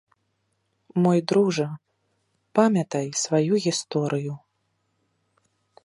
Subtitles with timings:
[1.03, 1.67] Мой дружа,
[2.61, 4.33] памятай сваю гісторыю.